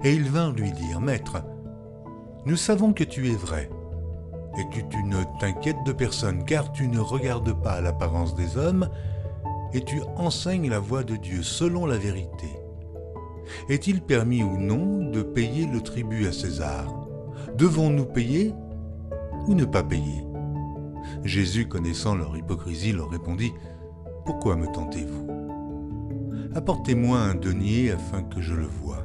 Et 0.03 0.13
ils 0.13 0.29
vinrent 0.29 0.53
lui 0.53 0.71
dire, 0.71 0.99
Maître, 0.99 1.43
nous 2.45 2.57
savons 2.57 2.93
que 2.93 3.03
tu 3.03 3.29
es 3.29 3.35
vrai, 3.35 3.69
et 4.57 4.65
tu 4.89 5.03
ne 5.03 5.23
t'inquiètes 5.39 5.83
de 5.85 5.91
personne, 5.91 6.45
car 6.45 6.71
tu 6.71 6.87
ne 6.87 6.99
regardes 6.99 7.53
pas 7.53 7.81
l'apparence 7.81 8.35
des 8.35 8.57
hommes, 8.57 8.89
et 9.73 9.83
tu 9.83 10.01
enseignes 10.15 10.69
la 10.69 10.79
voie 10.79 11.03
de 11.03 11.15
Dieu 11.15 11.41
selon 11.41 11.85
la 11.85 11.97
vérité. 11.97 12.49
Est-il 13.69 14.01
permis 14.01 14.43
ou 14.43 14.57
non 14.57 15.09
de 15.09 15.21
payer 15.21 15.65
le 15.65 15.81
tribut 15.81 16.27
à 16.27 16.31
César? 16.31 16.85
Devons-nous 17.57 18.05
payer 18.05 18.53
ou 19.47 19.55
ne 19.55 19.65
pas 19.65 19.83
payer? 19.83 20.23
Jésus, 21.23 21.67
connaissant 21.67 22.15
leur 22.15 22.37
hypocrisie, 22.37 22.93
leur 22.93 23.09
répondit, 23.09 23.53
Pourquoi 24.25 24.55
me 24.55 24.67
tentez-vous? 24.67 25.27
Apportez-moi 26.55 27.17
un 27.17 27.35
denier 27.35 27.91
afin 27.91 28.23
que 28.23 28.41
je 28.41 28.53
le 28.53 28.67
voie. 28.67 29.03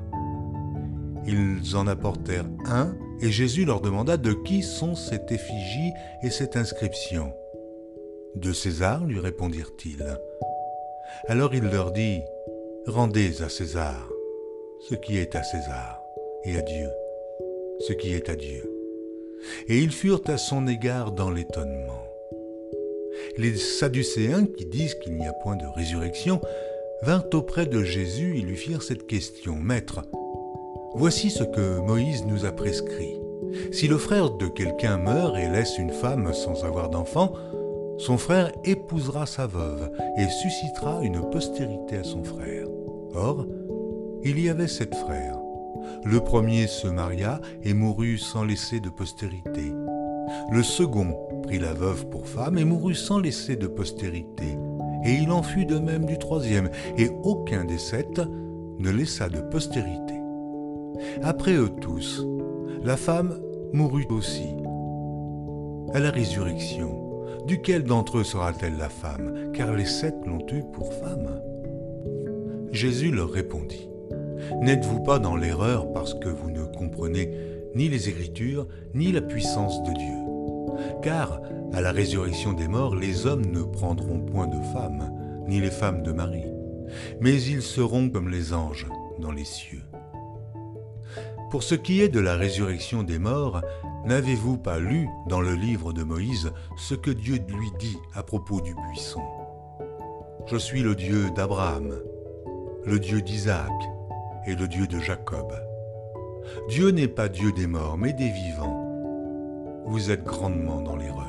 Ils 1.29 1.77
en 1.77 1.87
apportèrent 1.87 2.49
un, 2.67 2.97
et 3.21 3.31
Jésus 3.31 3.65
leur 3.65 3.81
demanda 3.81 4.17
de 4.17 4.33
qui 4.33 4.63
sont 4.63 4.95
cette 4.95 5.31
effigie 5.31 5.93
et 6.23 6.31
cette 6.31 6.57
inscription. 6.57 7.33
De 8.35 8.53
César, 8.53 9.05
lui 9.05 9.21
répondirent-ils. 9.21 10.19
Alors 11.29 11.55
il 11.55 11.65
leur 11.65 11.93
dit, 11.93 12.21
Rendez 12.87 13.43
à 13.43 13.49
César 13.49 14.09
ce 14.89 14.95
qui 14.95 15.19
est 15.19 15.35
à 15.35 15.43
César, 15.43 16.01
et 16.45 16.57
à 16.57 16.63
Dieu 16.63 16.89
ce 17.81 17.93
qui 17.93 18.13
est 18.13 18.29
à 18.29 18.37
Dieu. 18.37 18.71
Et 19.69 19.79
ils 19.79 19.93
furent 19.93 20.23
à 20.27 20.37
son 20.37 20.67
égard 20.67 21.13
dans 21.13 21.31
l'étonnement. 21.31 22.05
Les 23.37 23.57
Sadducéens, 23.57 24.47
qui 24.47 24.67
disent 24.67 24.95
qu'il 24.97 25.17
n'y 25.17 25.27
a 25.27 25.33
point 25.33 25.57
de 25.57 25.67
résurrection, 25.77 26.41
vinrent 27.03 27.29
auprès 27.35 27.67
de 27.67 27.83
Jésus 27.83 28.39
et 28.39 28.43
lui 28.43 28.57
firent 28.57 28.83
cette 28.83 29.07
question. 29.07 29.57
Maître, 29.57 30.03
voici 30.95 31.31
ce 31.31 31.45
que 31.45 31.81
Moïse 31.81 32.25
nous 32.27 32.45
a 32.45 32.53
prescrit. 32.53 33.21
Si 33.73 33.89
le 33.89 33.99
frère 33.99 34.31
de 34.31 34.47
quelqu'un 34.47 34.99
meurt 34.99 35.37
et 35.37 35.49
laisse 35.49 35.79
une 35.79 35.91
femme 35.91 36.33
sans 36.33 36.65
avoir 36.65 36.91
d'enfant, 36.91 37.33
son 37.99 38.17
frère 38.17 38.53
épousera 38.65 39.27
sa 39.27 39.47
veuve 39.47 39.91
et 40.17 40.29
suscitera 40.29 41.01
une 41.03 41.21
postérité 41.31 41.97
à 41.97 42.05
son 42.05 42.23
frère. 42.23 42.67
Or, 43.15 43.47
il 44.23 44.41
y 44.41 44.49
avait 44.49 44.69
sept 44.69 44.95
frères. 44.95 45.39
Le 46.05 46.21
premier 46.21 46.67
se 46.67 46.87
maria 46.87 47.41
et 47.65 47.75
mourut 47.75 48.19
sans 48.19 48.45
laisser 48.45 48.81
de 48.81 48.89
postérité. 48.89 49.73
Le 50.51 50.63
second 50.63 51.17
prit 51.43 51.59
la 51.59 51.73
veuve 51.73 52.07
pour 52.09 52.29
femme 52.29 52.59
et 52.59 52.65
mourut 52.65 52.95
sans 52.95 53.19
laisser 53.19 53.57
de 53.57 53.67
postérité. 53.67 54.57
Et 55.05 55.15
il 55.15 55.31
en 55.31 55.43
fut 55.43 55.65
de 55.65 55.79
même 55.79 56.05
du 56.05 56.19
troisième, 56.19 56.71
et 56.97 57.09
aucun 57.23 57.65
des 57.65 57.79
sept 57.79 58.21
ne 58.79 58.91
laissa 58.91 59.29
de 59.29 59.41
postérité. 59.41 60.08
Après 61.23 61.55
eux 61.55 61.71
tous, 61.81 62.27
la 62.83 62.97
femme 62.97 63.41
mourut 63.73 64.07
aussi. 64.11 64.49
À 65.95 66.01
la 66.01 66.11
résurrection, 66.11 67.25
duquel 67.47 67.85
d'entre 67.85 68.19
eux 68.19 68.25
sera-t-elle 68.25 68.77
la 68.77 68.89
femme? 68.89 69.53
Car 69.55 69.73
les 69.75 69.87
sept 69.87 70.15
l'ont 70.27 70.47
eue 70.53 70.65
pour 70.73 70.93
femme. 70.93 71.41
Jésus 72.73 73.11
leur 73.11 73.31
répondit. 73.31 73.89
N'êtes-vous 74.61 75.03
pas 75.03 75.19
dans 75.19 75.37
l'erreur 75.37 75.93
parce 75.93 76.15
que 76.15 76.29
vous 76.29 76.51
ne 76.51 76.65
comprenez 76.65 77.31
ni 77.75 77.89
les 77.89 78.09
Écritures, 78.09 78.67
ni 78.95 79.13
la 79.13 79.21
puissance 79.21 79.83
de 79.83 79.93
Dieu? 79.93 80.99
Car, 81.03 81.41
à 81.73 81.81
la 81.81 81.93
résurrection 81.93 82.53
des 82.53 82.69
morts, 82.69 82.95
les 82.95 83.27
hommes 83.27 83.47
ne 83.47 83.63
prendront 83.63 84.21
point 84.21 84.47
de 84.47 84.61
femmes, 84.73 85.11
ni 85.49 85.61
les 85.61 85.71
femmes 85.71 86.03
de 86.03 86.13
Marie, 86.13 86.53
mais 87.21 87.43
ils 87.43 87.63
seront 87.63 88.09
comme 88.11 88.29
les 88.29 88.53
anges 88.53 88.87
dans 89.19 89.33
les 89.33 89.45
cieux. 89.45 89.88
Pour 91.51 91.63
ce 91.63 91.75
qui 91.75 92.03
est 92.03 92.11
de 92.11 92.21
la 92.21 92.35
résurrection 92.35 93.03
des 93.03 93.19
morts, 93.19 93.63
n'avez-vous 94.05 94.59
pas 94.59 94.79
lu 94.79 95.09
dans 95.29 95.41
le 95.41 95.55
livre 95.55 95.95
de 95.95 96.03
Moïse 96.03 96.53
ce 96.77 96.95
que 96.95 97.11
Dieu 97.11 97.39
lui 97.49 97.71
dit 97.79 97.97
à 98.15 98.23
propos 98.23 98.61
du 98.61 98.75
buisson 98.75 99.23
Je 100.47 100.59
suis 100.59 100.83
le 100.83 100.95
Dieu 100.95 101.31
d'Abraham, 101.31 101.95
le 102.85 103.01
Dieu 103.01 103.23
d'Isaac 103.23 103.73
et 104.47 104.57
le 104.57 104.69
Dieu 104.69 104.87
de 104.87 104.99
Jacob. 104.99 105.51
Dieu 106.69 106.91
n'est 106.91 107.09
pas 107.09 107.31
Dieu 107.31 107.51
des 107.53 107.67
morts, 107.67 107.97
mais 107.97 108.13
des 108.13 108.31
vivants. 108.31 108.85
Vous 109.87 110.11
êtes 110.11 110.25
grandement 110.25 110.83
dans 110.83 110.97
l'erreur. 110.97 111.25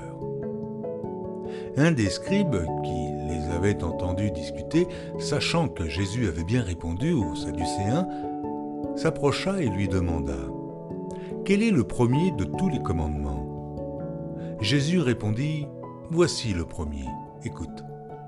Un 1.78 1.94
des 1.94 2.10
scribes 2.10 2.66
qui 2.84 3.10
les 3.30 3.56
avait 3.56 3.84
entendus 3.84 4.32
discuter, 4.32 4.86
sachant 5.18 5.70
que 5.70 5.88
Jésus 5.88 6.28
avait 6.28 6.44
bien 6.44 6.62
répondu 6.62 7.14
aux 7.14 7.36
Sadducéens, 7.36 8.06
s'approcha 9.00 9.62
et 9.62 9.70
lui 9.70 9.88
demanda 9.88 10.36
Quel 11.46 11.64
est 11.64 11.72
le 11.72 11.86
premier 11.86 12.32
de 12.32 12.44
tous 12.44 12.68
les 12.68 12.82
commandements? 12.82 13.98
Jésus 14.60 15.00
répondit 15.00 15.68
Voici 16.12 16.54
le 16.54 16.66
premier. 16.66 17.06
Écoute, 17.46 17.86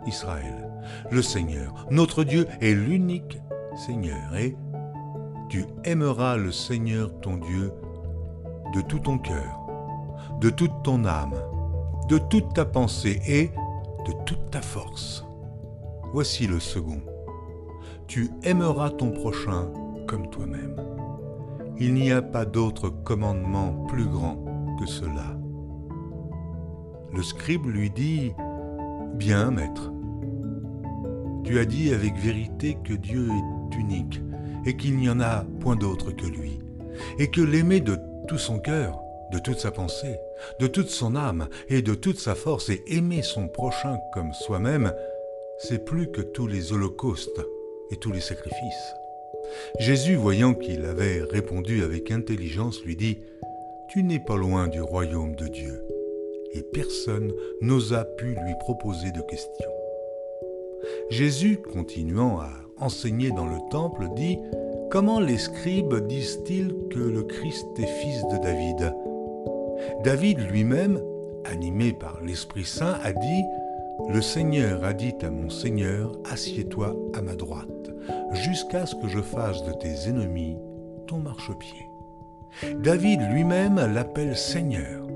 Israël, 0.07 0.71
le 1.11 1.21
Seigneur, 1.21 1.87
notre 1.91 2.23
Dieu 2.23 2.47
est 2.61 2.73
l'unique 2.73 3.41
Seigneur, 3.75 4.33
et 4.37 4.55
tu 5.49 5.65
aimeras 5.83 6.37
le 6.37 6.53
Seigneur 6.53 7.19
ton 7.19 7.35
Dieu 7.35 7.73
de 8.73 8.79
tout 8.79 8.99
ton 8.99 9.17
cœur, 9.17 9.59
de 10.39 10.49
toute 10.49 10.83
ton 10.83 11.03
âme, 11.03 11.35
de 12.07 12.17
toute 12.17 12.53
ta 12.53 12.63
pensée 12.63 13.19
et 13.27 13.51
de 14.07 14.13
toute 14.25 14.49
ta 14.51 14.61
force. 14.61 15.25
Voici 16.13 16.47
le 16.47 16.61
second. 16.61 17.01
Tu 18.07 18.29
aimeras 18.43 18.91
ton 18.91 19.11
prochain 19.11 19.69
comme 20.11 20.29
toi-même. 20.29 20.75
Il 21.79 21.93
n'y 21.93 22.11
a 22.11 22.21
pas 22.21 22.43
d'autre 22.43 22.89
commandement 22.89 23.85
plus 23.87 24.05
grand 24.05 24.43
que 24.77 24.85
cela. 24.85 25.39
Le 27.13 27.23
scribe 27.23 27.65
lui 27.65 27.89
dit, 27.89 28.33
Bien, 29.15 29.51
maître, 29.51 29.89
tu 31.45 31.59
as 31.59 31.65
dit 31.65 31.93
avec 31.93 32.17
vérité 32.17 32.77
que 32.83 32.93
Dieu 32.93 33.29
est 33.29 33.75
unique 33.77 34.21
et 34.65 34.75
qu'il 34.75 34.97
n'y 34.97 35.09
en 35.09 35.21
a 35.21 35.45
point 35.61 35.77
d'autre 35.77 36.11
que 36.11 36.27
lui, 36.27 36.59
et 37.17 37.31
que 37.31 37.41
l'aimer 37.41 37.79
de 37.79 37.97
tout 38.27 38.37
son 38.37 38.59
cœur, 38.59 38.99
de 39.31 39.39
toute 39.39 39.59
sa 39.59 39.71
pensée, 39.71 40.17
de 40.59 40.67
toute 40.67 40.89
son 40.89 41.15
âme 41.15 41.47
et 41.69 41.81
de 41.81 41.95
toute 41.95 42.19
sa 42.19 42.35
force, 42.35 42.69
et 42.69 42.83
aimer 42.87 43.21
son 43.21 43.47
prochain 43.47 43.97
comme 44.13 44.33
soi-même, 44.33 44.93
c'est 45.57 45.85
plus 45.85 46.11
que 46.11 46.21
tous 46.21 46.47
les 46.47 46.73
holocaustes 46.73 47.41
et 47.91 47.95
tous 47.95 48.11
les 48.11 48.19
sacrifices. 48.19 49.00
Jésus, 49.79 50.15
voyant 50.15 50.53
qu'il 50.53 50.85
avait 50.85 51.21
répondu 51.21 51.83
avec 51.83 52.11
intelligence, 52.11 52.83
lui 52.83 52.95
dit, 52.95 53.17
Tu 53.89 54.03
n'es 54.03 54.19
pas 54.19 54.37
loin 54.37 54.67
du 54.67 54.81
royaume 54.81 55.35
de 55.35 55.47
Dieu. 55.47 55.83
Et 56.53 56.61
personne 56.61 57.31
n'osa 57.61 58.03
pu 58.03 58.27
lui 58.27 58.53
proposer 58.59 59.11
de 59.11 59.21
questions. 59.21 59.71
Jésus, 61.09 61.57
continuant 61.73 62.39
à 62.39 62.49
enseigné 62.77 63.31
dans 63.31 63.45
le 63.45 63.57
temple, 63.69 64.07
dit 64.15 64.37
Comment 64.89 65.19
les 65.21 65.37
scribes 65.37 66.05
disent-ils 66.07 66.73
que 66.89 66.99
le 66.99 67.23
Christ 67.23 67.67
est 67.77 68.01
fils 68.01 68.21
de 68.31 68.37
David? 68.43 68.93
David 70.03 70.39
lui-même, 70.49 71.01
animé 71.45 71.93
par 71.93 72.21
l'Esprit 72.23 72.65
Saint, 72.65 72.99
a 73.01 73.13
dit 73.13 73.43
Le 74.09 74.21
Seigneur 74.21 74.83
a 74.83 74.93
dit 74.93 75.13
à 75.21 75.29
mon 75.29 75.49
Seigneur 75.49 76.11
Assieds-toi 76.25 76.95
à 77.13 77.21
ma 77.21 77.35
droite, 77.35 77.91
jusqu'à 78.31 78.85
ce 78.85 78.95
que 78.95 79.07
je 79.07 79.21
fasse 79.21 79.63
de 79.63 79.73
tes 79.73 80.09
ennemis 80.09 80.57
ton 81.07 81.19
marchepied. 81.19 81.87
David 82.83 83.21
lui-même 83.31 83.75
l'appelle 83.75 84.35
Seigneur. 84.35 85.07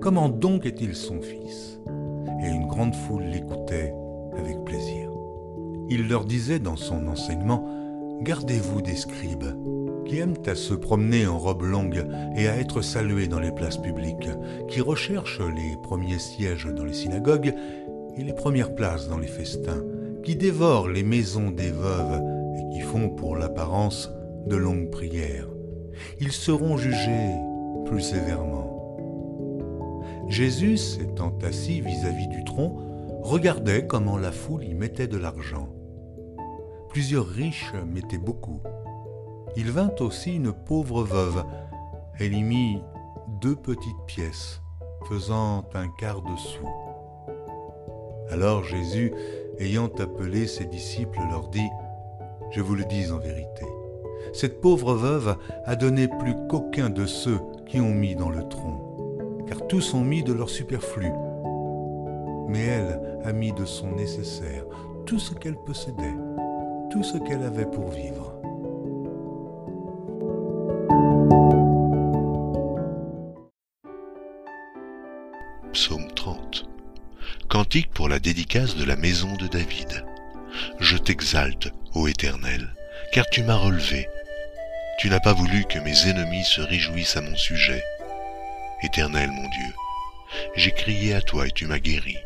Comment 0.00 0.28
donc 0.28 0.66
est-il 0.66 0.94
son 0.94 1.20
fils? 1.20 1.80
Et 2.42 2.48
une 2.48 2.66
grande 2.66 2.94
foule 2.94 3.24
l'écoutait 3.24 3.94
avec 4.36 4.64
plaisir. 4.64 5.10
Il 5.88 6.08
leur 6.08 6.24
disait 6.24 6.58
dans 6.58 6.76
son 6.76 7.06
enseignement 7.06 7.68
Gardez-vous 8.22 8.82
des 8.82 8.94
scribes, 8.94 9.56
qui 10.04 10.18
aiment 10.18 10.34
à 10.46 10.54
se 10.54 10.74
promener 10.74 11.26
en 11.26 11.38
robe 11.38 11.62
longue 11.62 12.06
et 12.36 12.46
à 12.46 12.56
être 12.56 12.80
salués 12.80 13.26
dans 13.26 13.40
les 13.40 13.52
places 13.52 13.78
publiques, 13.78 14.28
qui 14.68 14.80
recherchent 14.80 15.40
les 15.40 15.76
premiers 15.82 16.20
sièges 16.20 16.66
dans 16.66 16.84
les 16.84 16.92
synagogues 16.92 17.54
et 18.16 18.24
les 18.24 18.32
premières 18.32 18.74
places 18.74 19.08
dans 19.08 19.18
les 19.18 19.26
festins, 19.26 19.82
qui 20.22 20.36
dévorent 20.36 20.88
les 20.88 21.02
maisons 21.02 21.50
des 21.50 21.70
veuves 21.70 22.22
et 22.56 22.74
qui 22.74 22.80
font 22.80 23.10
pour 23.10 23.36
l'apparence 23.36 24.10
de 24.46 24.56
longues 24.56 24.90
prières. 24.90 25.48
Ils 26.20 26.32
seront 26.32 26.76
jugés 26.76 27.34
plus 27.86 28.00
sévèrement. 28.00 28.72
Jésus, 30.28 30.76
s'étant 30.76 31.36
assis 31.42 31.80
vis-à-vis 31.80 32.28
du 32.28 32.44
tronc, 32.44 32.78
regardait 33.22 33.86
comment 33.86 34.16
la 34.16 34.32
foule 34.32 34.64
y 34.64 34.74
mettait 34.74 35.06
de 35.06 35.18
l'argent. 35.18 35.68
Plusieurs 36.88 37.26
riches 37.26 37.72
mettaient 37.86 38.18
beaucoup. 38.18 38.60
Il 39.56 39.70
vint 39.70 39.94
aussi 40.00 40.36
une 40.36 40.52
pauvre 40.52 41.02
veuve. 41.02 41.44
Elle 42.18 42.34
y 42.34 42.42
mit 42.42 42.78
deux 43.40 43.56
petites 43.56 44.04
pièces, 44.06 44.62
faisant 45.08 45.64
un 45.74 45.88
quart 45.88 46.22
de 46.22 46.36
sou. 46.36 46.66
Alors 48.32 48.64
Jésus, 48.64 49.12
ayant 49.58 49.90
appelé 49.98 50.46
ses 50.46 50.64
disciples, 50.64 51.20
leur 51.30 51.48
dit, 51.48 51.68
Je 52.50 52.62
vous 52.62 52.74
le 52.74 52.86
dis 52.86 53.12
en 53.12 53.18
vérité, 53.18 53.66
cette 54.32 54.62
pauvre 54.62 54.94
veuve 54.94 55.36
a 55.66 55.76
donné 55.76 56.08
plus 56.08 56.34
qu'aucun 56.48 56.88
de 56.88 57.04
ceux 57.04 57.38
qui 57.66 57.78
ont 57.78 57.92
mis 57.92 58.14
dans 58.14 58.30
le 58.30 58.48
tronc, 58.48 59.44
car 59.46 59.66
tous 59.66 59.92
ont 59.92 60.00
mis 60.00 60.22
de 60.22 60.32
leur 60.32 60.48
superflu. 60.48 61.08
Mais 62.48 62.64
elle 62.64 63.20
a 63.22 63.34
mis 63.34 63.52
de 63.52 63.66
son 63.66 63.92
nécessaire 63.92 64.64
tout 65.04 65.18
ce 65.18 65.34
qu'elle 65.34 65.56
possédait, 65.66 66.16
tout 66.90 67.02
ce 67.02 67.18
qu'elle 67.18 67.42
avait 67.42 67.66
pour 67.66 67.90
vivre. 67.90 68.31
Dédicace 78.18 78.76
de 78.76 78.84
la 78.84 78.96
maison 78.96 79.34
de 79.36 79.46
David. 79.46 80.04
Je 80.80 80.96
t'exalte, 80.96 81.72
ô 81.94 82.08
Éternel, 82.08 82.74
car 83.12 83.26
tu 83.30 83.42
m'as 83.42 83.56
relevé. 83.56 84.08
Tu 84.98 85.08
n'as 85.08 85.20
pas 85.20 85.32
voulu 85.32 85.64
que 85.64 85.78
mes 85.78 86.08
ennemis 86.08 86.44
se 86.44 86.60
réjouissent 86.60 87.16
à 87.16 87.20
mon 87.20 87.36
sujet. 87.36 87.82
Éternel 88.82 89.30
mon 89.30 89.48
Dieu, 89.48 89.74
j'ai 90.56 90.72
crié 90.72 91.14
à 91.14 91.20
toi 91.20 91.46
et 91.46 91.52
tu 91.52 91.66
m'as 91.66 91.78
guéri. 91.78 92.16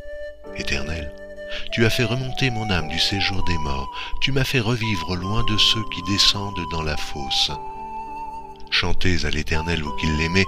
Éternel, 0.57 1.13
tu 1.73 1.85
as 1.85 1.91
fait 1.91 2.05
remonter 2.05 2.51
mon 2.51 2.71
âme 2.71 2.89
du 2.89 2.99
séjour 2.99 3.45
des 3.45 3.59
morts, 3.59 3.91
tu 4.21 4.33
m'as 4.33 4.45
fait 4.45 4.61
revivre 4.61 5.17
loin 5.17 5.45
de 5.45 5.57
ceux 5.57 5.85
qui 5.95 6.03
descendent 6.11 6.65
dans 6.73 6.83
la 6.83 6.97
fosse. 6.97 7.51
Chantez 8.71 9.25
à 9.25 9.31
l'Éternel 9.31 9.83
vous 9.83 9.95
qui 9.97 10.07
l'aimez, 10.07 10.47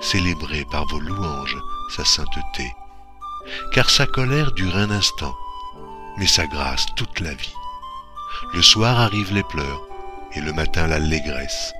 célébrez 0.00 0.64
par 0.70 0.86
vos 0.86 1.00
louanges 1.00 1.58
sa 1.96 2.04
sainteté. 2.04 2.72
Car 3.72 3.90
sa 3.90 4.06
colère 4.06 4.52
dure 4.52 4.76
un 4.76 4.90
instant, 4.90 5.34
mais 6.18 6.26
sa 6.26 6.46
grâce 6.46 6.86
toute 6.96 7.20
la 7.20 7.34
vie. 7.34 7.54
Le 8.54 8.62
soir 8.62 9.00
arrivent 9.00 9.34
les 9.34 9.42
pleurs, 9.42 9.82
et 10.34 10.40
le 10.40 10.52
matin 10.52 10.86
l'allégresse. 10.86 11.72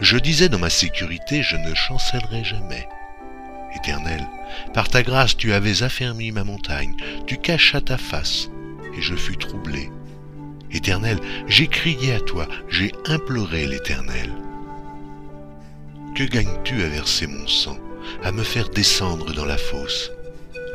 Je 0.00 0.16
disais 0.16 0.48
dans 0.48 0.58
ma 0.58 0.70
sécurité, 0.70 1.42
je 1.42 1.56
ne 1.56 1.74
chancellerai 1.74 2.44
jamais. 2.44 2.88
Éternel, 3.74 4.26
par 4.72 4.88
ta 4.88 5.02
grâce 5.02 5.36
tu 5.36 5.52
avais 5.52 5.82
affermi 5.82 6.32
ma 6.32 6.44
montagne, 6.44 6.96
tu 7.26 7.36
cachas 7.36 7.82
ta 7.82 7.98
face, 7.98 8.48
et 8.96 9.02
je 9.02 9.14
fus 9.14 9.36
troublé. 9.36 9.90
Éternel, 10.70 11.18
j'ai 11.46 11.68
crié 11.68 12.14
à 12.14 12.20
toi, 12.20 12.48
j'ai 12.68 12.92
imploré 13.06 13.66
l'Éternel. 13.66 14.32
Que 16.14 16.24
gagnes-tu 16.24 16.82
à 16.82 16.88
verser 16.88 17.26
mon 17.26 17.46
sang, 17.46 17.78
à 18.24 18.32
me 18.32 18.42
faire 18.42 18.68
descendre 18.70 19.32
dans 19.34 19.44
la 19.44 19.58
fosse? 19.58 20.10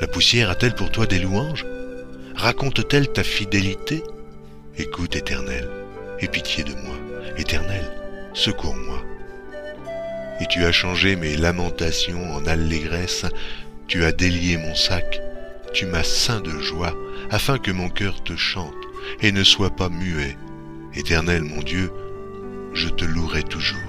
La 0.02 0.08
poussière 0.08 0.50
a-t-elle 0.50 0.74
pour 0.74 0.90
toi 0.90 1.06
des 1.06 1.20
louanges? 1.20 1.64
Raconte-t-elle 2.36 3.14
ta 3.14 3.24
fidélité? 3.24 4.02
Écoute, 4.76 5.16
Éternel, 5.16 5.70
aie 6.20 6.28
pitié 6.28 6.64
de 6.64 6.74
moi. 6.74 6.96
Éternel, 7.38 7.86
secours-moi. 8.34 9.00
Et 10.40 10.48
tu 10.48 10.66
as 10.66 10.72
changé 10.72 11.16
mes 11.16 11.38
lamentations 11.38 12.34
en 12.34 12.44
allégresse, 12.48 13.28
tu 13.86 14.04
as 14.04 14.12
délié 14.12 14.58
mon 14.58 14.74
sac, 14.74 15.22
tu 15.72 15.86
m'as 15.86 16.04
ceint 16.04 16.42
de 16.42 16.58
joie, 16.58 16.96
afin 17.30 17.60
que 17.60 17.70
mon 17.70 17.90
cœur 17.90 18.24
te 18.24 18.36
chante 18.36 18.74
et 19.22 19.32
ne 19.32 19.44
soit 19.44 19.76
pas 19.76 19.90
muet. 19.90 20.36
Éternel 20.96 21.44
mon 21.44 21.62
Dieu, 21.62 21.92
je 22.74 22.90
te 22.90 23.06
louerai 23.06 23.44
toujours. 23.44 23.80